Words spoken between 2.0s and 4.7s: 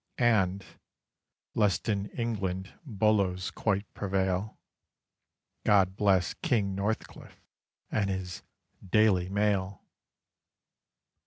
England Bolos quite prevail